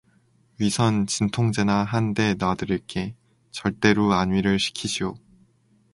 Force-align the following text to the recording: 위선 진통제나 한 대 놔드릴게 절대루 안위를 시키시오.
위선 0.59 1.05
진통제나 1.05 1.83
한 1.83 2.15
대 2.15 2.33
놔드릴게 2.33 3.13
절대루 3.51 4.11
안위를 4.13 4.57
시키시오. 4.57 5.13